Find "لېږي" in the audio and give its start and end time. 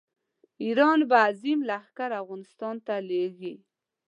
3.09-3.55